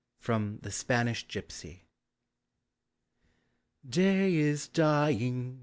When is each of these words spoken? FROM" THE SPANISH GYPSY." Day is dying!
FROM" 0.17 0.57
THE 0.63 0.71
SPANISH 0.71 1.27
GYPSY." 1.27 1.85
Day 3.87 4.35
is 4.35 4.67
dying! 4.67 5.59